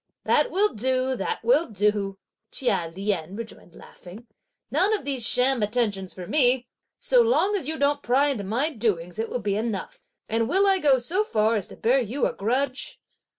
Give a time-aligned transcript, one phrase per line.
[0.23, 2.17] "That will do, that will do!"
[2.51, 4.25] Chia Lien rejoined laughing,
[4.71, 6.65] "none of these sham attentions for me!
[6.97, 10.65] So long as you don't pry into my doings it will be enough; and will
[10.65, 12.99] I go so far as to bear you a grudge?"